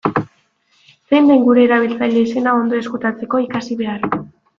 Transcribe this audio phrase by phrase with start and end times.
[1.11, 4.09] Zein den gure erabiltzaile-izena ondo ezkutatzeko, ikasi behar.